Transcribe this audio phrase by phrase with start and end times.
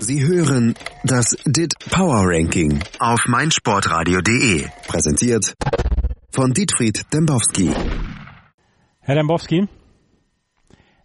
[0.00, 0.74] Sie hören
[1.04, 4.66] das DIT Power Ranking auf meinsportradio.de.
[4.88, 5.54] Präsentiert
[6.30, 7.70] von Dietfried Dembowski.
[9.00, 9.68] Herr Dembowski,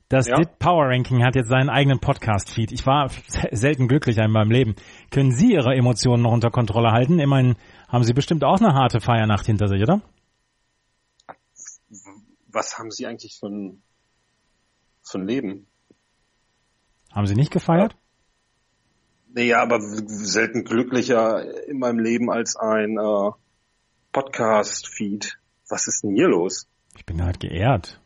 [0.08, 0.38] das Ja?
[0.38, 2.72] DIT Power Ranking hat jetzt seinen eigenen Podcast-Feed.
[2.72, 3.10] Ich war
[3.52, 4.76] selten glücklicher in meinem Leben.
[5.12, 7.20] Können Sie Ihre Emotionen noch unter Kontrolle halten?
[7.20, 7.56] Immerhin
[7.90, 10.02] haben Sie bestimmt auch eine harte Feiernacht hinter sich, oder?
[12.48, 13.84] Was haben Sie eigentlich für ein,
[15.04, 15.68] für ein Leben?
[17.12, 17.98] Haben Sie nicht gefeiert?
[19.36, 23.32] Naja, aber selten glücklicher in meinem Leben als ein äh,
[24.14, 25.38] Podcast-Feed.
[25.68, 26.68] Was ist denn hier los?
[26.96, 28.00] Ich bin halt geehrt.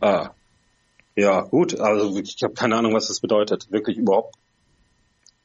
[0.00, 0.30] Ah,
[1.14, 1.78] ja, gut.
[1.78, 3.70] Also ich habe keine Ahnung, was das bedeutet.
[3.70, 4.34] Wirklich überhaupt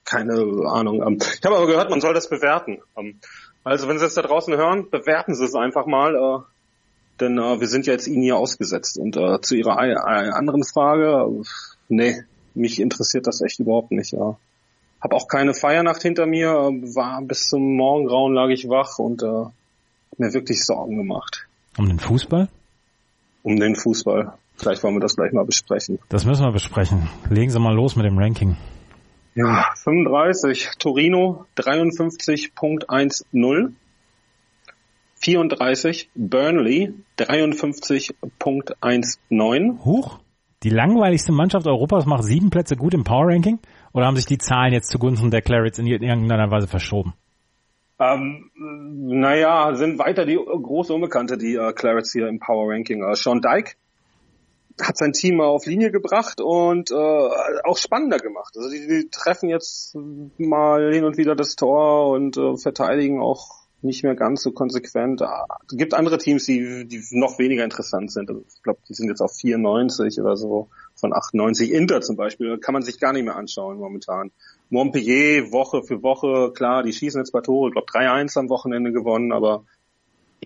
[0.05, 0.35] keine
[0.69, 1.05] Ahnung.
[1.05, 2.79] Ähm, ich habe aber gehört, man soll das bewerten.
[2.95, 3.19] Ähm,
[3.65, 6.15] also wenn Sie es da draußen hören, bewerten Sie es einfach mal.
[6.15, 6.39] Äh,
[7.19, 8.97] denn äh, wir sind ja jetzt Ihnen hier ausgesetzt.
[8.97, 11.43] Und äh, zu Ihrer anderen Frage,
[11.89, 12.23] nee,
[12.55, 14.13] mich interessiert das echt überhaupt nicht.
[14.13, 14.37] Ja.
[15.01, 19.27] Hab auch keine Feiernacht hinter mir, war bis zum Morgengrauen lag ich wach und äh,
[19.27, 19.53] hab
[20.17, 21.47] mir wirklich Sorgen gemacht
[21.77, 22.49] Um den Fußball?
[23.43, 24.33] um den Fußball.
[24.57, 25.99] Vielleicht wollen wir das gleich mal besprechen.
[26.09, 27.07] Das müssen wir besprechen.
[27.29, 28.57] Legen Sie mal los mit dem Ranking.
[29.33, 33.71] Ja, 35, Torino 53.10.
[35.21, 39.85] 34, Burnley 53.19.
[39.85, 40.19] Huch?
[40.63, 43.59] Die langweiligste Mannschaft Europas macht sieben Plätze gut im Power Ranking?
[43.93, 47.13] Oder haben sich die Zahlen jetzt zugunsten der Clarets in irgendeiner Weise verschoben?
[47.99, 53.03] Ähm, naja, sind weiter die große Unbekannte, die äh, Clarets hier im Power Ranking.
[53.03, 53.73] Äh, Sean Dyke
[54.81, 58.53] hat sein Team mal auf Linie gebracht und äh, auch spannender gemacht.
[58.55, 59.95] Also die, die treffen jetzt
[60.37, 65.21] mal hin und wieder das Tor und äh, verteidigen auch nicht mehr ganz so konsequent.
[65.21, 68.29] Ah, Es gibt andere Teams, die, die noch weniger interessant sind.
[68.29, 71.71] Also ich glaube, die sind jetzt auf 94 oder so von 98.
[71.71, 74.31] Inter zum Beispiel kann man sich gar nicht mehr anschauen momentan.
[74.69, 78.91] Montpellier Woche für Woche, klar, die schießen jetzt bei Tore, ich glaube 3-1 am Wochenende
[78.91, 79.63] gewonnen, aber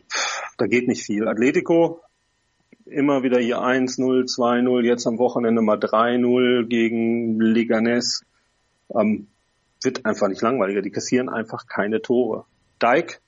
[0.09, 1.27] pff, da geht nicht viel.
[1.27, 2.01] Atletico
[2.85, 8.23] immer wieder hier 1-0, 2-0, jetzt am Wochenende mal 3-0 gegen Leganes.
[8.93, 9.27] Ähm,
[9.81, 10.81] wird einfach nicht langweiliger.
[10.81, 12.45] Die kassieren einfach keine Tore.
[12.83, 13.21] Dijk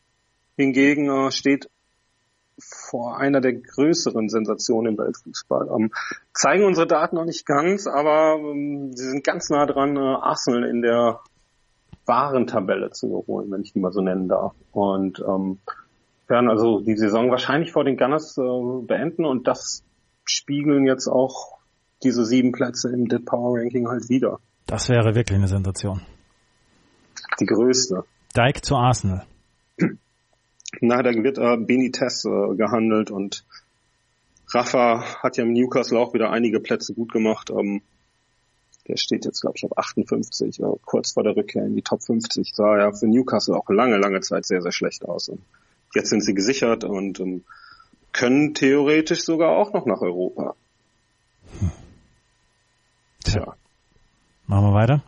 [0.57, 1.69] hingegen äh, steht
[2.57, 5.67] vor einer der größeren Sensationen im Weltfußball.
[5.75, 5.91] Ähm,
[6.33, 10.63] zeigen unsere Daten noch nicht ganz, aber ähm, sie sind ganz nah dran, äh, Arsenal
[10.63, 11.19] in der
[12.05, 14.53] wahren Tabelle zu überholen, wenn ich die mal so nennen darf.
[14.71, 15.59] Und ähm,
[16.27, 19.83] werden also die Saison wahrscheinlich vor den Gunners äh, beenden und das
[20.23, 21.57] spiegeln jetzt auch
[22.03, 24.39] diese sieben Plätze im Dead Power Ranking halt wieder.
[24.65, 26.01] Das wäre wirklich eine Sensation.
[27.39, 28.03] Die größte.
[28.35, 29.25] Dyke zu Arsenal.
[30.81, 33.44] Na, da wird äh, Benitez äh, gehandelt und
[34.50, 37.50] Rafa hat ja im Newcastle auch wieder einige Plätze gut gemacht.
[37.50, 37.81] Ähm,
[38.88, 42.03] der steht jetzt, glaube ich, auf 58, äh, kurz vor der Rückkehr in die Top
[42.03, 42.53] 50.
[42.53, 45.30] Sah ja für Newcastle auch lange, lange Zeit sehr, sehr schlecht aus.
[45.30, 45.41] Und
[45.96, 47.44] jetzt sind sie gesichert und ähm,
[48.13, 50.56] können theoretisch sogar auch noch nach Europa.
[53.24, 53.56] Tja,
[54.47, 55.03] Machen wir weiter.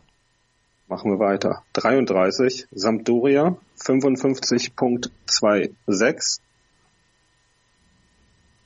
[0.88, 1.64] machen wir weiter.
[1.74, 3.56] 33, Sampdoria
[3.88, 6.40] 55.26.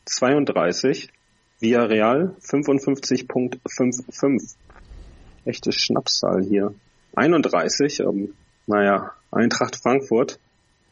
[0.06, 1.09] 32,
[1.59, 4.56] Villarreal 55.55.
[5.46, 6.74] Echte Schnapszahl hier.
[7.16, 8.34] 31, ähm,
[8.66, 10.40] naja, Eintracht Frankfurt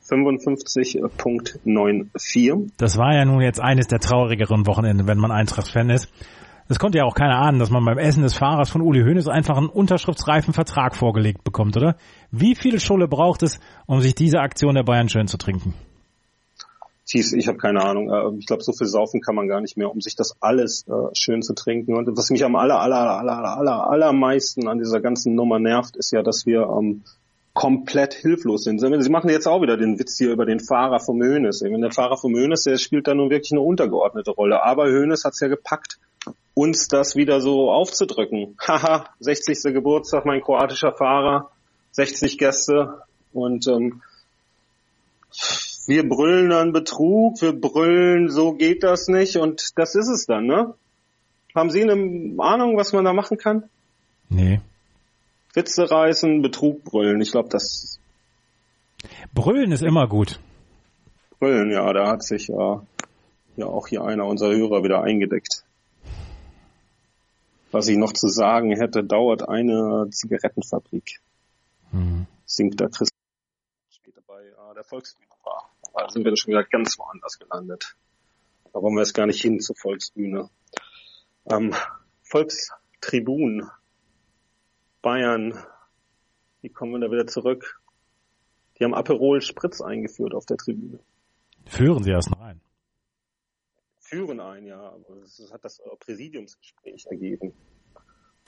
[0.07, 2.72] 55.94.
[2.78, 6.07] Das war ja nun jetzt eines der traurigeren Wochenende, wenn man Eintracht-Fan ist.
[6.72, 9.28] Es konnte ja auch keiner ahnen, dass man beim Essen des Fahrers von Uli Hoeneß
[9.28, 11.96] einfach einen unterschriftsreifen Vertrag vorgelegt bekommt, oder?
[12.30, 15.74] Wie viel Schulle braucht es, um sich diese Aktion der Bayern schön zu trinken?
[17.08, 18.12] Thies, ich habe keine Ahnung.
[18.12, 20.85] Äh, Ich glaube, so viel saufen kann man gar nicht mehr, um sich das alles
[20.88, 21.96] äh, schön zu trinken.
[21.96, 26.12] Und was mich am aller, aller, aller, aller, allermeisten an dieser ganzen Nummer nervt, ist
[26.12, 27.02] ja, dass wir ähm,
[27.56, 28.79] komplett hilflos sind.
[28.79, 31.19] Sie machen jetzt auch wieder den Witz hier über den Fahrer vom.
[31.19, 34.63] Wenn der Fahrer vom Hönes, der spielt da nun wirklich eine untergeordnete Rolle.
[34.63, 35.97] Aber Hönes hat's ja gepackt,
[36.53, 38.57] uns das wieder so aufzudrücken.
[38.59, 39.73] Haha, 60.
[39.73, 41.52] Geburtstag, mein kroatischer Fahrer,
[41.91, 43.02] 60 Gäste
[43.34, 44.02] und ähm,
[45.87, 50.46] wir brüllen dann Betrug, wir brüllen, so geht das nicht und das ist es dann,
[50.46, 50.73] ne?
[51.55, 53.64] Haben Sie eine Ahnung, was man da machen kann?
[54.29, 54.61] Nee.
[55.53, 57.22] Witze reißen, Betrug brüllen.
[57.22, 57.99] Ich glaube, das
[59.34, 60.40] Brüllen ist immer gut.
[61.40, 62.78] Brüllen, ja, da hat sich äh,
[63.58, 65.59] ja auch hier einer unserer Hörer wieder eingedeckt.
[67.71, 71.19] Was ich noch zu sagen hätte, dauert eine Zigarettenfabrik.
[71.91, 72.25] Mhm.
[72.45, 73.09] Singt da Chris
[73.89, 75.69] später bei äh, der Volksbühne war.
[75.93, 77.95] Da sind wir schon wieder ganz woanders gelandet.
[78.73, 80.49] Da wollen wir jetzt gar nicht hin zur Volksbühne.
[81.45, 81.73] Ähm,
[82.23, 83.69] Volkstribun
[85.01, 85.57] Bayern,
[86.61, 87.81] wie kommen wir da wieder zurück?
[88.77, 90.99] Die haben Aperol Spritz eingeführt auf der Tribüne.
[91.66, 92.39] Führen sie erst noch
[94.09, 97.53] Führen ein, ja, aber das hat das Präsidiumsgespräch ergeben.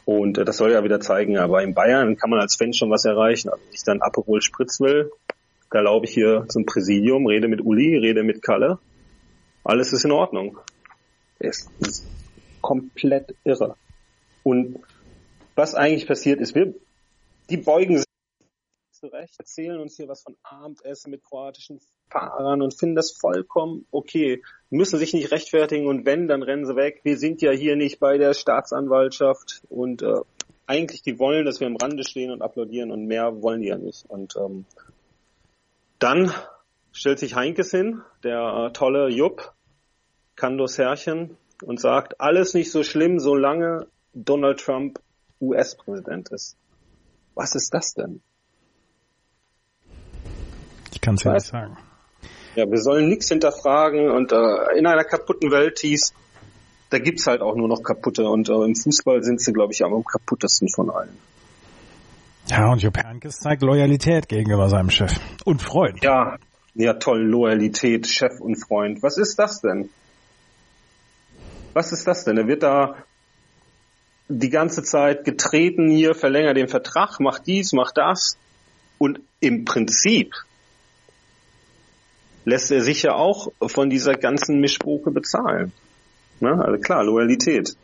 [0.06, 2.90] Und äh, das soll ja wieder zeigen, aber in Bayern kann man als Fan schon
[2.90, 3.50] was erreichen.
[3.50, 5.12] Also wenn ich dann Aperol Spritz will,
[5.70, 8.80] da laufe ich hier zum Präsidium, rede mit Uli, rede mit Kalle.
[9.64, 10.58] Alles ist in Ordnung.
[11.38, 12.08] Es ist
[12.62, 13.76] komplett irre.
[14.44, 14.80] Und
[15.56, 16.74] was eigentlich passiert ist, wir,
[17.50, 18.06] die beugen sich
[18.92, 21.80] zurecht, erzählen uns hier was von Abendessen mit kroatischen
[22.12, 26.76] Fahrern und finden das vollkommen okay, müssen sich nicht rechtfertigen und wenn, dann rennen sie
[26.76, 27.02] weg.
[27.04, 30.22] Wir sind ja hier nicht bei der Staatsanwaltschaft und äh,
[30.66, 33.78] eigentlich die wollen, dass wir am Rande stehen und applaudieren und mehr wollen die ja
[33.78, 34.06] nicht.
[34.08, 34.66] Und ähm,
[36.00, 36.32] dann
[36.94, 39.54] stellt sich Heinkes hin, der äh, tolle Jupp,
[40.36, 45.00] Kandos Herrchen, und sagt, alles nicht so schlimm, solange Donald Trump
[45.40, 46.58] US-Präsident ist.
[47.36, 48.22] Was ist das denn?
[50.94, 51.78] Ich kann es ja nicht sagen.
[52.56, 56.14] Ja, wir sollen nichts hinterfragen und äh, in einer kaputten Welt hieß,
[56.90, 59.84] da gibt's halt auch nur noch kaputte und äh, im Fußball sind sie, glaube ich,
[59.84, 61.18] am kaputtesten von allen.
[62.48, 65.14] Ja, und Jupp Heynckes zeigt Loyalität gegenüber seinem Chef
[65.46, 66.04] und Freund.
[66.04, 66.38] Ja,
[66.74, 69.02] ja toll, Loyalität, Chef und Freund.
[69.02, 69.90] Was ist das denn?
[71.74, 72.38] Was ist das denn?
[72.38, 72.96] Er wird da
[74.28, 78.38] die ganze Zeit getreten hier, verlängert den Vertrag, macht dies, macht das.
[78.98, 80.34] Und im Prinzip
[82.46, 85.72] lässt er sich ja auch von dieser ganzen Mischbuche bezahlen.
[86.40, 86.52] Ne?
[86.64, 87.76] Also klar, Loyalität.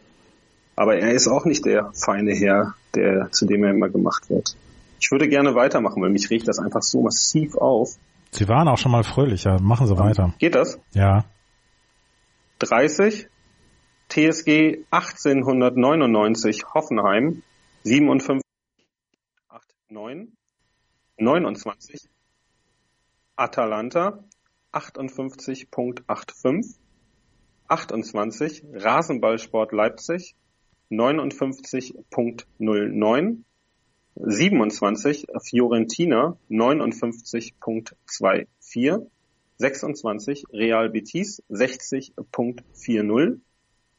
[0.76, 4.56] Aber er ist auch nicht der feine Herr, der, zu dem er immer gemacht wird.
[5.00, 7.96] Ich würde gerne weitermachen, weil mich regt das einfach so massiv auf.
[8.32, 9.60] Sie waren auch schon mal fröhlicher.
[9.62, 10.34] Machen Sie weiter.
[10.40, 10.80] Geht das?
[10.94, 11.26] Ja.
[12.60, 13.28] 30,
[14.10, 17.44] TSG 1899 Hoffenheim
[17.84, 18.42] 57
[19.90, 20.34] 89
[21.20, 22.10] 29
[23.36, 24.24] Atalanta
[24.74, 26.78] 58.85
[27.68, 30.34] 28 Rasenballsport Leipzig
[30.90, 33.44] 59.09
[34.16, 39.08] 27 Fiorentina 59.24
[39.60, 43.40] 26 Real Betis 60.40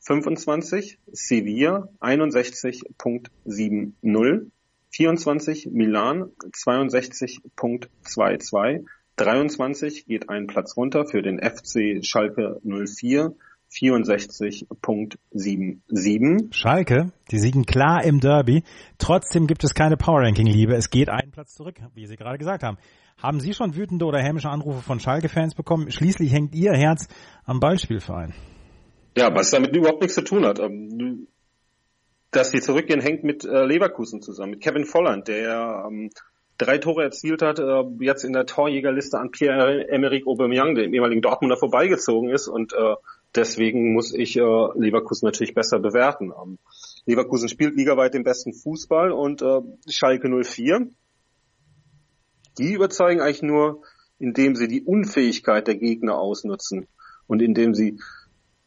[0.01, 4.51] 25 Sevilla 61.70
[4.91, 8.85] 24 Milan 62.22
[9.19, 13.35] 23 geht ein Platz runter für den FC Schalke 04
[13.71, 16.55] 64.77.
[16.55, 18.63] Schalke, die siegen klar im Derby.
[18.97, 20.75] Trotzdem gibt es keine Power Ranking Liebe.
[20.75, 22.79] Es geht einen Platz zurück, wie Sie gerade gesagt haben.
[23.19, 25.91] Haben Sie schon wütende oder hämische Anrufe von Schalke-Fans bekommen?
[25.91, 27.09] Schließlich hängt Ihr Herz
[27.45, 28.33] am Ballspielverein.
[29.17, 30.61] Ja, was damit überhaupt nichts zu tun hat.
[30.61, 31.27] Ähm,
[32.31, 36.11] dass sie zurückgehen, hängt mit äh, Leverkusen zusammen, mit Kevin Volland, der ähm,
[36.59, 41.57] drei Tore erzielt hat, äh, jetzt in der Torjägerliste an Pierre-Emerick Aubameyang, dem ehemaligen Dortmunder,
[41.57, 42.97] vorbeigezogen ist und äh,
[43.35, 46.33] deswegen muss ich äh, Leverkusen natürlich besser bewerten.
[46.33, 46.59] Ähm,
[47.07, 50.89] Leverkusen spielt ligaweit den besten Fußball und äh, Schalke 04,
[52.59, 53.83] die überzeugen eigentlich nur,
[54.19, 56.89] indem sie die Unfähigkeit der Gegner ausnutzen
[57.29, 58.01] und indem sie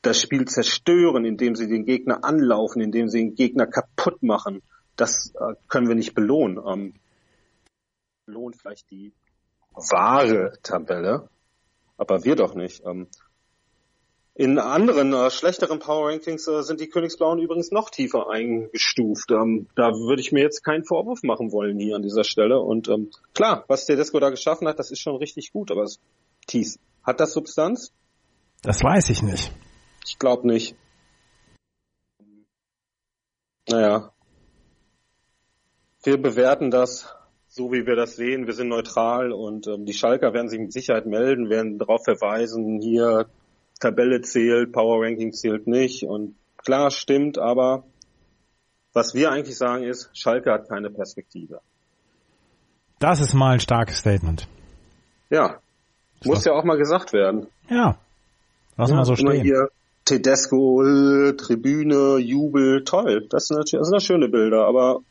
[0.02, 4.62] das Spiel zerstören, indem sie den Gegner anlaufen, indem sie den Gegner kaputt machen.
[4.96, 6.60] Das äh, können wir nicht belohnen.
[6.66, 6.94] Ähm,
[8.32, 9.14] belohnt vielleicht die
[9.74, 11.30] wahre Tabelle,
[11.98, 12.82] aber wir doch nicht.
[12.86, 13.08] Ähm,
[14.34, 19.30] in anderen äh, schlechteren Power Rankings äh, sind die Königsblauen übrigens noch tiefer eingestuft.
[19.32, 22.62] Ähm, da würde ich mir jetzt keinen Vorwurf machen wollen hier an dieser Stelle.
[22.62, 25.70] Und ähm, klar, was Tedesco da geschaffen hat, das ist schon richtig gut.
[25.70, 25.86] Aber
[26.48, 27.92] Thies, hat das Substanz?
[28.64, 29.52] Das weiß ich nicht.
[30.08, 30.78] Ich glaube nicht.
[33.70, 34.14] Naja.
[36.04, 37.14] Wir bewerten das
[37.52, 38.48] so, wie wir das sehen.
[38.48, 42.80] Wir sind neutral und ähm, die Schalker werden sich mit Sicherheit melden, werden darauf verweisen,
[42.80, 43.26] hier
[43.80, 46.04] Tabelle zählt, Power Ranking zählt nicht.
[46.04, 47.84] Und klar, stimmt, aber
[48.94, 51.60] was wir eigentlich sagen ist, Schalke hat keine Perspektive.
[53.00, 54.48] Das ist mal ein starkes Statement.
[55.30, 55.60] Ja.
[56.24, 57.48] Muss ja auch mal gesagt werden.
[57.68, 57.98] Ja.
[58.78, 59.42] Lass ja, mal so stehen.
[59.42, 59.70] Hier
[60.06, 60.84] Tedesco,
[61.36, 63.28] Tribüne, Jubel, toll.
[63.30, 65.02] Das sind natürlich das sind schöne Bilder, aber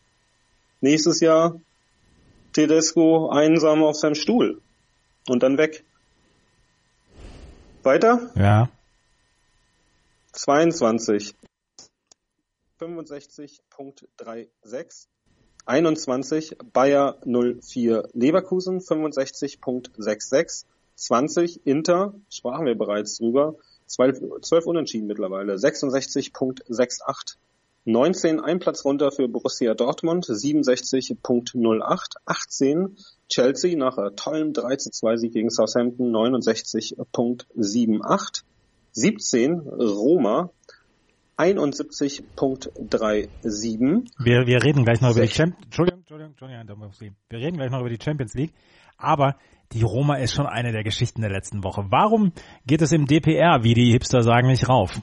[0.81, 1.61] nächstes Jahr
[2.53, 4.61] Tedesco einsam auf seinem Stuhl
[5.29, 5.85] und dann weg.
[7.83, 8.31] Weiter?
[8.35, 8.69] Ja.
[10.33, 11.35] 22.
[12.81, 15.07] 65.36.
[15.67, 20.65] 21 Bayer 04 Leverkusen 65.66.
[20.97, 23.55] 20 Inter, sprachen wir bereits drüber,
[23.87, 27.37] 12, 12 Unentschieden mittlerweile, 66.68.
[27.91, 32.17] 19 ein Platz runter für Borussia Dortmund, 67.08.
[32.25, 32.97] 18
[33.29, 38.43] Chelsea nach einem tollen 3 zu 2 Sieg gegen Southampton, 69.78.
[38.93, 40.51] 17 Roma,
[41.37, 44.11] 71.37.
[44.19, 47.81] Wir, wir reden gleich noch über die Champions Entschuldigung, Entschuldigung, Entschuldigung, wir reden gleich noch
[47.81, 48.53] über die Champions League,
[48.99, 49.37] aber
[49.73, 51.85] die Roma ist schon eine der Geschichten der letzten Woche.
[51.91, 52.33] Warum
[52.67, 55.01] geht es im DPR, wie die Hipster sagen, nicht rauf?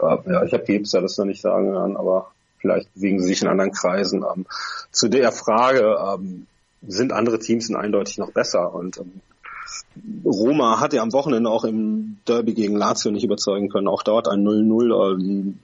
[0.00, 3.42] Ja, ich habe die Hipster das noch nicht sagen hören, aber vielleicht bewegen sie sich
[3.42, 4.24] in anderen Kreisen.
[4.24, 4.46] Ähm,
[4.90, 6.46] zu der Frage, ähm,
[6.86, 9.20] sind andere Teams eindeutig noch besser und ähm,
[10.24, 13.88] Roma hat ja am Wochenende auch im Derby gegen Lazio nicht überzeugen können.
[13.88, 15.16] Auch dort ein 0-0.
[15.18, 15.54] Die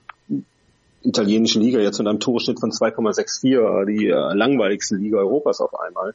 [1.01, 6.13] italienische Liga jetzt mit einem Torschnitt von 2,64, die äh, langweiligste Liga Europas auf einmal.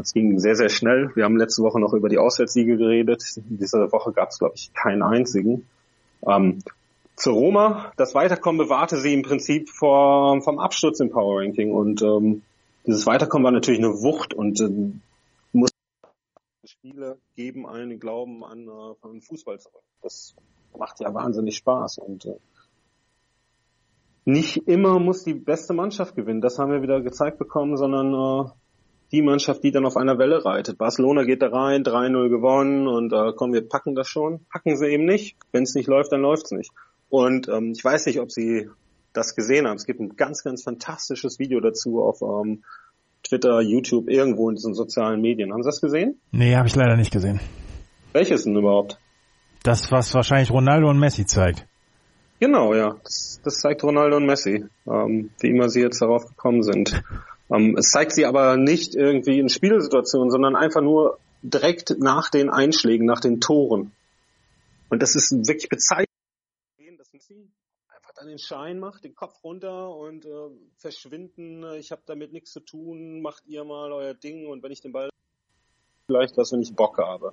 [0.00, 1.10] Es ging sehr, sehr schnell.
[1.14, 3.22] Wir haben letzte Woche noch über die Auswärtssiege geredet.
[3.36, 5.66] Diese Woche gab es, glaube ich, keinen einzigen.
[6.26, 6.58] Ähm,
[7.16, 12.02] zu Roma, das Weiterkommen bewahrte sie im Prinzip vor, vom Absturz im Power Ranking und
[12.02, 12.42] ähm,
[12.86, 15.00] dieses Weiterkommen war natürlich eine Wucht und ähm,
[15.52, 15.70] muss
[16.64, 19.82] Spiele geben einen Glauben an, äh, an Fußball zurück.
[20.02, 20.36] Das
[20.78, 22.36] macht ja wahnsinnig Spaß und äh,
[24.26, 26.40] nicht immer muss die beste Mannschaft gewinnen.
[26.40, 28.50] Das haben wir wieder gezeigt bekommen, sondern äh,
[29.12, 30.78] die Mannschaft, die dann auf einer Welle reitet.
[30.78, 34.44] Barcelona geht da rein, 3-0 gewonnen und äh, komm, wir packen das schon.
[34.52, 35.36] Packen sie eben nicht.
[35.52, 36.72] Wenn es nicht läuft, dann läuft's nicht.
[37.08, 38.68] Und ähm, ich weiß nicht, ob Sie
[39.12, 39.76] das gesehen haben.
[39.76, 42.64] Es gibt ein ganz, ganz fantastisches Video dazu auf ähm,
[43.22, 45.52] Twitter, YouTube, irgendwo in diesen sozialen Medien.
[45.52, 46.20] Haben Sie das gesehen?
[46.32, 47.40] Nee, habe ich leider nicht gesehen.
[48.12, 48.98] Welches denn überhaupt?
[49.62, 51.66] Das, was wahrscheinlich Ronaldo und Messi zeigt.
[52.38, 52.96] Genau, ja.
[53.02, 57.02] Das, das zeigt Ronaldo und Messi, ähm, wie immer sie jetzt darauf gekommen sind.
[57.50, 62.50] Ähm, es zeigt sie aber nicht irgendwie in Spielsituationen, sondern einfach nur direkt nach den
[62.50, 63.92] Einschlägen, nach den Toren.
[64.88, 66.06] Und das ist wirklich bezeichnend
[67.20, 67.50] sie
[67.88, 71.64] einfach dann den Schein macht, den Kopf runter und äh, verschwinden.
[71.74, 73.20] Ich habe damit nichts zu tun.
[73.20, 75.10] Macht ihr mal euer Ding und wenn ich den Ball
[76.06, 77.32] vielleicht was, wenn ich Bock habe.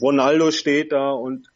[0.00, 1.48] Ronaldo steht da und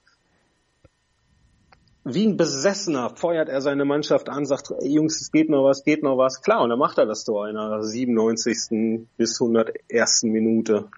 [2.05, 5.85] wie ein Besessener feuert er seine Mannschaft an, sagt, ey Jungs, es geht noch was,
[5.85, 6.43] geht noch was.
[6.43, 9.07] Klar, und dann macht er das Tor in der 97.
[9.17, 10.25] bis 101.
[10.25, 10.89] Minute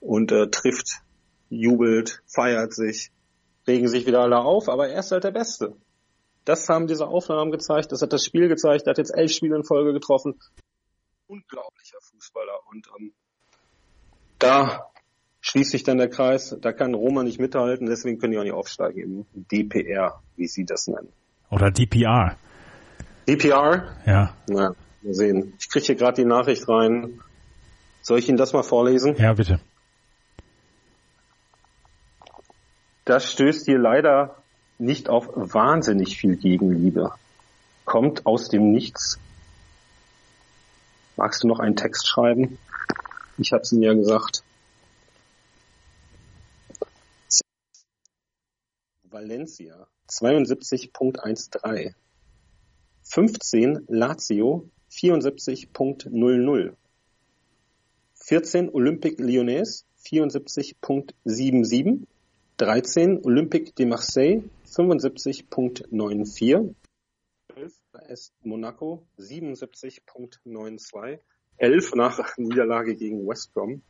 [0.00, 1.02] und äh, trifft,
[1.50, 3.10] jubelt, feiert sich,
[3.66, 5.74] regen sich wieder alle auf, aber er ist halt der Beste.
[6.48, 9.54] Das haben diese Aufnahmen gezeigt, das hat das Spiel gezeigt, er hat jetzt elf Spiele
[9.54, 10.38] in Folge getroffen.
[11.26, 12.60] Unglaublicher Fußballer.
[12.70, 13.12] Und ähm,
[14.38, 14.88] da
[15.42, 18.54] schließt sich dann der Kreis, da kann Roma nicht mithalten, deswegen können die auch nicht
[18.54, 21.12] aufsteigen im DPR, wie sie das nennen.
[21.50, 22.38] Oder DPR.
[23.28, 23.98] DPR?
[24.06, 24.34] Ja.
[24.48, 25.52] Na, mal sehen.
[25.60, 27.20] Ich kriege hier gerade die Nachricht rein.
[28.00, 29.16] Soll ich Ihnen das mal vorlesen?
[29.18, 29.60] Ja, bitte.
[33.04, 34.37] Das stößt hier leider
[34.78, 37.12] nicht auf wahnsinnig viel Gegenliebe.
[37.84, 39.18] Kommt aus dem Nichts.
[41.16, 42.58] Magst du noch einen Text schreiben?
[43.38, 44.44] Ich hab's ihm ja gesagt.
[49.10, 51.94] Valencia 72.13
[53.02, 56.74] 15 Lazio 74.00
[58.14, 62.06] 14 Olympique Lyonnais 74.77
[62.58, 66.74] 13 Olympique de Marseille 75.94,
[67.52, 71.20] 12 AS Monaco 77.92,
[71.58, 73.82] 11 nach Niederlage gegen West Brom.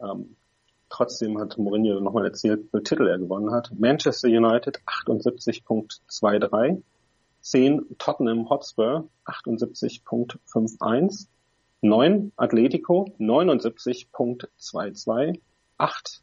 [0.00, 0.36] Ähm,
[0.88, 3.70] trotzdem hat Mourinho nochmal erzählt, wie Titel er gewonnen hat.
[3.78, 6.82] Manchester United 78.23,
[7.42, 11.26] 10 Tottenham Hotspur 78.51,
[11.82, 15.38] 9 Atletico 79.22,
[15.76, 16.22] 8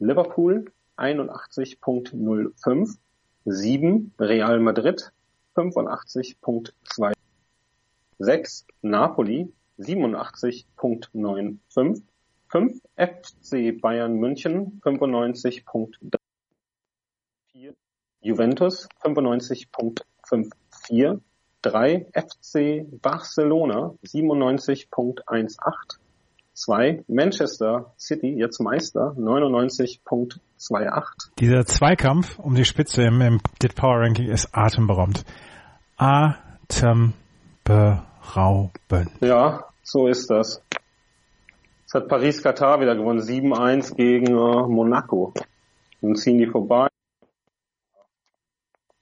[0.00, 0.64] Liverpool
[0.96, 2.98] 81.05,
[3.46, 5.00] 7 Real Madrid
[5.54, 7.12] 85.2,
[8.18, 12.02] 6 Napoli 87.95,
[12.48, 16.18] 5 FC Bayern München 95.4,
[18.22, 21.20] Juventus 95.54,
[21.62, 25.98] 3 FC Barcelona 97.18,
[26.60, 31.30] 2 Manchester City, jetzt Meister, 99.28.
[31.38, 35.24] Dieser Zweikampf um die Spitze im, im Dit Power Ranking ist atemberaubend.
[35.96, 37.14] Atemberaubend.
[39.20, 40.62] Ja, so ist das.
[41.80, 45.32] Jetzt hat Paris-Katar wieder gewonnen, 7-1 gegen äh, Monaco.
[46.02, 46.88] Nun ziehen die vorbei.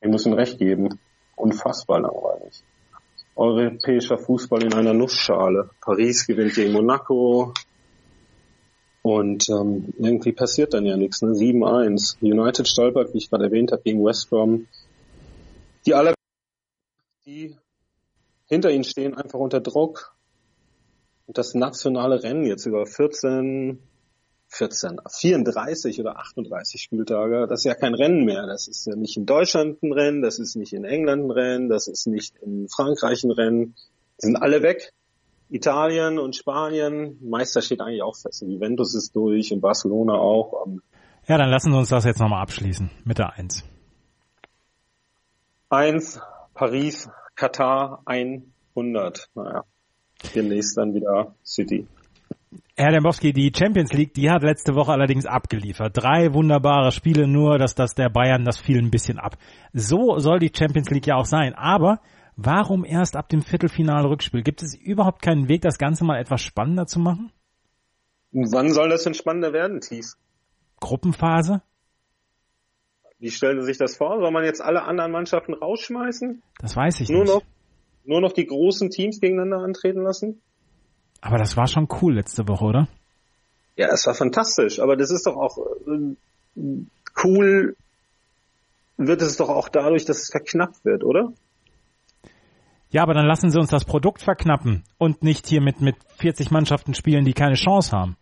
[0.01, 1.01] Wir müssen recht geben.
[1.35, 2.63] Unfassbar langweilig
[3.39, 5.71] europäischer Fußball in einer Nussschale.
[5.81, 7.55] Paris gewinnt gegen Monaco
[9.03, 11.23] und ähm, irgendwie passiert dann ja nichts.
[11.23, 11.31] Ne?
[11.31, 12.21] 7-1.
[12.21, 14.67] United stolpert, wie ich gerade erwähnt habe, gegen West Brom.
[15.87, 16.15] Die aller
[17.25, 17.57] die
[18.47, 20.17] hinter ihnen stehen einfach unter Druck.
[21.27, 23.79] Und das nationale Rennen jetzt über 14,
[24.49, 28.47] 14, 34 oder 38 Spieltage, das ist ja kein Rennen mehr.
[28.47, 31.69] Das ist ja nicht in Deutschland ein Rennen, das ist nicht in England ein Rennen,
[31.69, 33.75] das ist nicht in Frankreich ein Rennen.
[34.21, 34.93] Die sind alle weg.
[35.51, 38.43] Italien und Spanien, Meister steht eigentlich auch fest.
[38.43, 40.67] Juventus ist durch und Barcelona auch.
[41.27, 43.65] Ja, dann lassen Sie uns das jetzt nochmal abschließen mit der Eins.
[45.71, 46.21] Eins,
[46.55, 49.31] Paris, Katar 100.
[49.35, 49.65] Naja,
[50.35, 51.87] demnächst dann wieder City.
[52.77, 55.97] Herr Dembowski, die Champions League, die hat letzte Woche allerdings abgeliefert.
[55.97, 59.37] Drei wunderbare Spiele, nur dass das der Bayern, das fiel ein bisschen ab.
[59.73, 61.55] So soll die Champions League ja auch sein.
[61.55, 62.01] Aber
[62.37, 64.43] warum erst ab dem Viertelfinale-Rückspiel?
[64.43, 67.33] Gibt es überhaupt keinen Weg, das Ganze mal etwas spannender zu machen?
[68.33, 70.17] Wann soll das denn spannender werden, Thies?
[70.81, 71.63] Gruppenphase?
[73.19, 74.21] Wie stellen Sie sich das vor?
[74.21, 76.43] Soll man jetzt alle anderen Mannschaften rausschmeißen?
[76.61, 77.35] Das weiß ich nur nicht.
[77.35, 77.43] Noch,
[78.05, 80.41] nur noch die großen Teams gegeneinander antreten lassen?
[81.21, 82.89] Aber das war schon cool letzte Woche, oder?
[83.77, 84.81] Ja, es war fantastisch.
[84.81, 86.15] Aber das ist doch auch äh,
[87.25, 87.77] cool.
[88.97, 91.33] Wird es doch auch dadurch, dass es verknappt wird, oder?
[92.91, 96.51] Ja, aber dann lassen Sie uns das Produkt verknappen und nicht hier mit, mit 40
[96.51, 98.17] Mannschaften spielen, die keine Chance haben.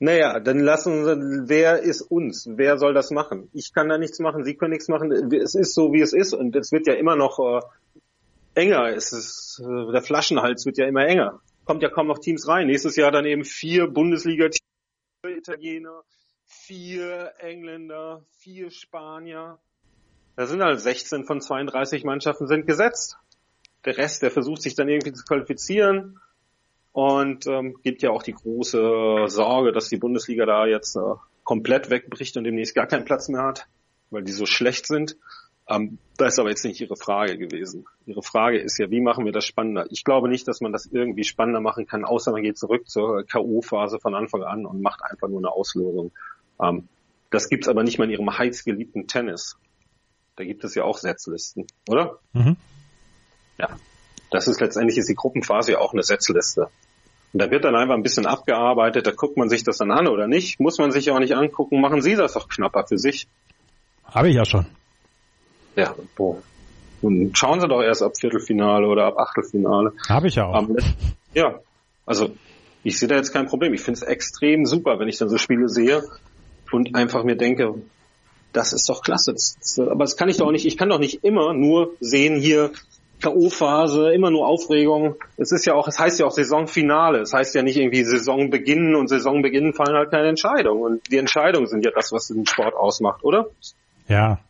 [0.00, 2.48] Naja, dann lassen Sie, wer ist uns?
[2.50, 3.48] Wer soll das machen?
[3.52, 5.12] Ich kann da nichts machen, Sie können nichts machen.
[5.32, 7.60] Es ist so, wie es ist und es wird ja immer noch äh,
[8.54, 8.88] enger.
[8.88, 11.40] Es ist, äh, der Flaschenhals wird ja immer enger.
[11.64, 12.66] Kommt ja kaum noch Teams rein.
[12.66, 14.60] Nächstes Jahr dann eben vier Bundesliga-Teams,
[15.24, 16.02] vier Italiener,
[16.44, 19.58] vier Engländer, vier Spanier.
[20.36, 23.18] Da sind halt 16 von 32 Mannschaften sind gesetzt.
[23.84, 26.20] Der Rest, der versucht sich dann irgendwie zu qualifizieren.
[26.92, 31.00] Und ähm, gibt ja auch die große Sorge, dass die Bundesliga da jetzt äh,
[31.42, 33.66] komplett wegbricht und demnächst gar keinen Platz mehr hat,
[34.10, 35.16] weil die so schlecht sind.
[35.68, 37.86] Ähm, das ist aber jetzt nicht Ihre Frage gewesen.
[38.06, 39.86] Ihre Frage ist ja, wie machen wir das spannender?
[39.90, 43.24] Ich glaube nicht, dass man das irgendwie spannender machen kann, außer man geht zurück zur
[43.24, 46.12] K.O.-Phase von Anfang an und macht einfach nur eine Auslosung.
[46.60, 46.88] Ähm,
[47.30, 49.56] das gibt's aber nicht mal in Ihrem heißgeliebten Tennis.
[50.36, 52.18] Da gibt es ja auch Setzlisten, oder?
[52.32, 52.56] Mhm.
[53.58, 53.68] Ja.
[54.30, 56.68] Das ist letztendlich ist die Gruppenphase ja auch eine Setzliste.
[57.32, 60.08] Und da wird dann einfach ein bisschen abgearbeitet, da guckt man sich das dann an
[60.08, 60.60] oder nicht.
[60.60, 63.26] Muss man sich auch nicht angucken, machen Sie das doch knapper für sich.
[64.04, 64.66] Habe ich ja schon.
[65.76, 66.36] Ja, boah.
[67.00, 69.92] Und schauen Sie doch erst ab Viertelfinale oder ab Achtelfinale.
[70.08, 70.54] Habe ich ja auch.
[70.54, 70.76] Am-
[71.34, 71.58] ja,
[72.06, 72.30] also
[72.84, 73.74] ich sehe da jetzt kein Problem.
[73.74, 76.02] Ich finde es extrem super, wenn ich dann so Spiele sehe
[76.70, 77.74] und einfach mir denke,
[78.52, 79.32] das ist doch klasse.
[79.32, 82.38] Das, das, aber das kann ich doch nicht, ich kann doch nicht immer nur sehen
[82.40, 82.70] hier
[83.20, 85.14] K.O.-Phase, immer nur Aufregung.
[85.36, 87.20] Es ist ja auch, es heißt ja auch Saisonfinale.
[87.20, 90.82] Es heißt ja nicht irgendwie Saisonbeginn und Saisonbeginn fallen halt keine Entscheidungen.
[90.82, 93.46] Und die Entscheidungen sind ja das, was den Sport ausmacht, oder?
[94.08, 94.40] Ja.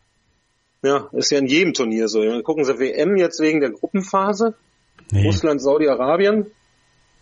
[0.83, 2.21] Ja, ist ja in jedem Turnier so.
[2.21, 4.53] Dann gucken Sie WM jetzt wegen der Gruppenphase.
[5.11, 5.25] Nee.
[5.25, 6.51] Russland, Saudi-Arabien.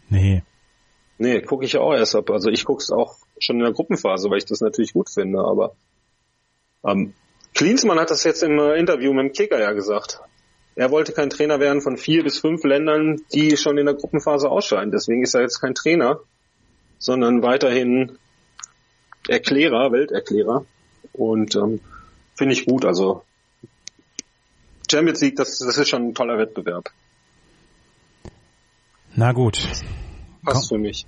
[0.10, 0.42] Nee.
[1.20, 2.32] Nee, gucke ich auch erst ab.
[2.32, 5.40] Also ich gucke es auch schon in der Gruppenphase, weil ich das natürlich gut finde.
[5.40, 5.76] Aber
[6.84, 7.14] ähm,
[7.54, 10.20] Klinsmann hat das jetzt im äh, Interview mit dem Kicker ja gesagt.
[10.76, 14.50] Er wollte kein Trainer werden von vier bis fünf Ländern, die schon in der Gruppenphase
[14.50, 14.92] ausscheiden.
[14.92, 16.20] Deswegen ist er jetzt kein Trainer,
[16.98, 18.18] sondern weiterhin
[19.28, 20.66] Erklärer, Welterklärer.
[21.14, 21.82] Und ähm,
[22.36, 22.86] finde ich gut.
[22.86, 23.24] Also
[24.92, 26.90] Champions League, das, das ist schon ein toller Wettbewerb.
[29.16, 29.68] Na gut.
[30.44, 31.06] Passt für mich.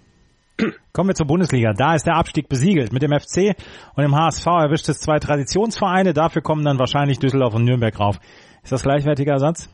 [0.94, 1.74] Kommen wir zur Bundesliga.
[1.74, 2.94] Da ist der Abstieg besiegelt.
[2.94, 3.56] Mit dem FC
[3.96, 6.14] und dem HSV erwischt es zwei Traditionsvereine.
[6.14, 8.20] Dafür kommen dann wahrscheinlich Düsseldorf und Nürnberg rauf.
[8.64, 9.70] Ist das gleichwertiger Ersatz?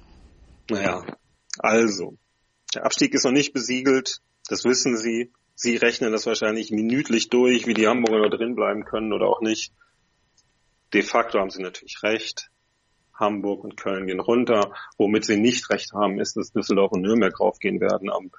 [0.69, 1.03] Naja,
[1.59, 2.17] also,
[2.73, 5.31] der Abstieg ist noch nicht besiegelt, das wissen Sie.
[5.55, 9.41] Sie rechnen das wahrscheinlich minütlich durch, wie die Hamburger noch drin bleiben können oder auch
[9.41, 9.73] nicht.
[10.93, 12.49] De facto haben Sie natürlich recht.
[13.19, 14.71] Hamburg und Köln gehen runter.
[14.97, 18.09] Womit Sie nicht recht haben, ist, dass Düsseldorf und Nürnberg raufgehen werden.
[18.09, 18.31] Am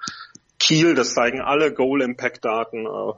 [0.58, 3.12] Kiel, das zeigen alle Goal-Impact-Daten, äh,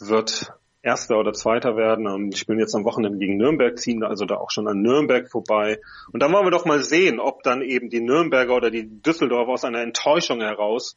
[0.00, 0.52] wird
[0.82, 2.06] Erster oder Zweiter werden.
[2.06, 5.30] Und die spielen jetzt am Wochenende gegen Nürnberg, ziehen also da auch schon an Nürnberg
[5.30, 5.80] vorbei.
[6.12, 9.52] Und dann wollen wir doch mal sehen, ob dann eben die Nürnberger oder die Düsseldorfer
[9.52, 10.96] aus einer Enttäuschung heraus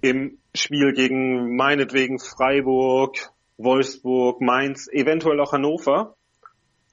[0.00, 6.16] im Spiel gegen meinetwegen Freiburg, Wolfsburg, Mainz, eventuell auch Hannover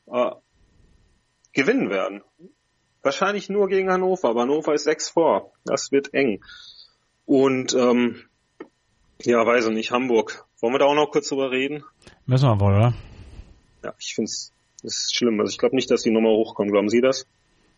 [0.08, 0.32] äh,
[1.54, 2.22] gewinnen werden.
[3.04, 5.52] Wahrscheinlich nur gegen Hannover, aber Hannover ist sechs vor.
[5.66, 6.44] Das wird eng.
[7.26, 8.24] Und ähm,
[9.22, 10.46] ja, weiß ich nicht, Hamburg.
[10.60, 11.84] Wollen wir da auch noch kurz drüber reden?
[12.26, 12.94] Müssen wir wohl, oder?
[13.84, 15.40] Ja, ich finde es ist schlimm.
[15.40, 16.72] Also ich glaube nicht, dass die Nummer hochkommen.
[16.72, 17.26] Glauben Sie das?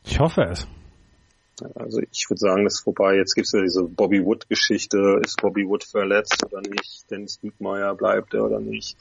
[0.05, 0.67] Ich hoffe es.
[1.75, 3.15] Also ich würde sagen, das ist vorbei.
[3.15, 5.21] Jetzt gibt's ja diese Bobby Wood-Geschichte.
[5.23, 7.09] Ist Bobby Wood verletzt oder nicht?
[7.09, 8.97] Dennis Diekmeyer bleibt er oder nicht?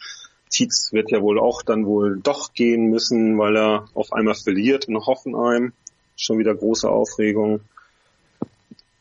[0.53, 4.85] Tietz wird ja wohl auch dann wohl doch gehen müssen, weil er auf einmal verliert
[4.85, 5.73] in Hoffenheim.
[6.17, 7.61] Schon wieder große Aufregung.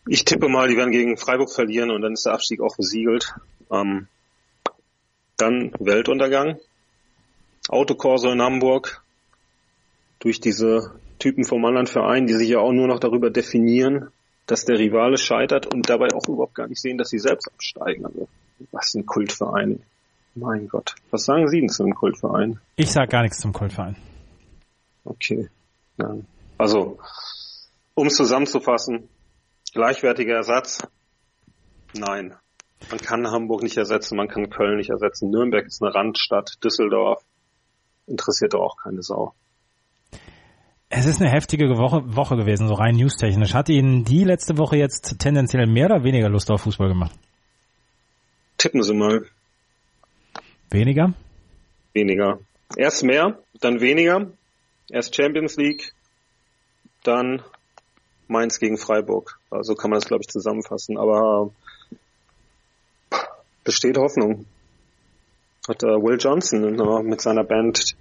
[0.08, 3.36] Ich tippe mal, die werden gegen Freiburg verlieren und dann ist der Abstieg auch besiegelt.
[3.70, 4.08] Ähm,
[5.38, 6.58] dann Weltuntergang.
[7.68, 9.04] Autokorso in Hamburg.
[10.20, 14.10] Durch diese Typen vom anderen Verein, die sich ja auch nur noch darüber definieren,
[14.48, 18.06] dass der Rivale scheitert und dabei auch überhaupt gar nicht sehen, dass sie selbst absteigen.
[18.06, 18.28] Also,
[18.72, 19.82] was ein Kultverein.
[20.36, 20.96] Mein Gott.
[21.10, 22.60] Was sagen Sie denn zu einem Kultverein?
[22.76, 23.98] Ich sag gar nichts zum Kultverein.
[25.04, 25.50] Okay.
[25.98, 26.16] Ja.
[26.58, 27.00] Also,
[27.96, 29.10] um es zusammenzufassen,
[29.74, 30.80] gleichwertiger Ersatz?
[31.94, 32.36] Nein.
[32.90, 35.30] Man kann Hamburg nicht ersetzen, man kann Köln nicht ersetzen.
[35.30, 37.24] Nürnberg ist eine Randstadt, Düsseldorf
[38.08, 39.34] interessiert doch auch keine Sau.
[40.90, 43.54] Es ist eine heftige Woche, Woche gewesen, so rein newstechnisch.
[43.54, 47.16] Hat Ihnen die letzte Woche jetzt tendenziell mehr oder weniger Lust auf Fußball gemacht?
[48.58, 49.26] Tippen Sie mal.
[50.72, 51.14] Weniger?
[51.94, 52.40] Weniger.
[52.78, 54.32] Erst mehr, dann weniger.
[54.90, 55.92] Erst Champions League,
[57.04, 57.42] dann
[58.28, 59.38] Mainz gegen Freiburg.
[59.50, 60.98] Also kann man das, glaube ich, zusammenfassen.
[60.98, 61.52] Aber
[63.66, 64.46] besteht Hoffnung.
[65.68, 67.96] Hat uh, Will Johnson mit seiner Band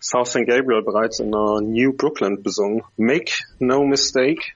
[0.00, 0.46] South St.
[0.46, 2.82] Gabriel bereits in uh, New Brooklyn besungen.
[2.96, 4.54] Make no mistake,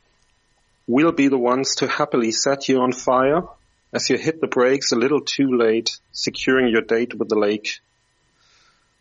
[0.87, 3.49] we'll be the ones to happily set you on fire
[3.93, 7.81] as you hit the brakes a little too late, securing your date with the lake.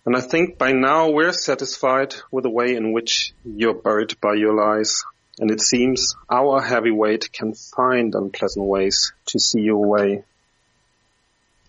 [0.05, 4.33] And I think by now we're satisfied with the way in which you're buried by
[4.33, 5.03] your lies.
[5.39, 10.23] And it seems our heavyweight can find unpleasant ways to see you away.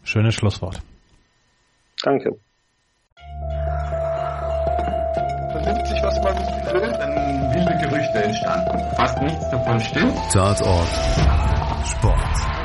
[0.05, 0.81] Schönes Schlusswort.
[2.03, 2.39] Danke.
[5.53, 6.37] Vernimmt sich, was man
[6.75, 8.97] will, dann wilde Gerüchte entstanden.
[8.97, 10.17] Fast nichts davon stimmt.
[10.33, 10.89] Tatort
[11.87, 12.62] Sport.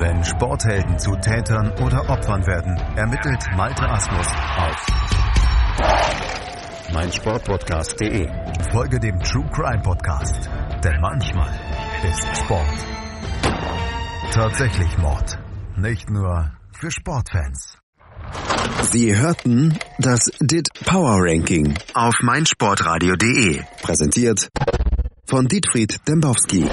[0.00, 4.86] Wenn Sporthelden zu Tätern oder Opfern werden, ermittelt Malte Asmus auf
[6.94, 8.26] meinsportpodcast.de.
[8.72, 10.48] Folge dem True Crime Podcast,
[10.82, 11.52] denn manchmal
[12.02, 12.86] ist Sport
[14.32, 15.38] tatsächlich Mord.
[15.76, 17.76] Nicht nur für Sportfans.
[18.90, 23.64] Sie hörten das DIT Power Ranking auf meinsportradio.de.
[23.82, 24.48] Präsentiert
[25.26, 26.64] von Dietfried Dembowski.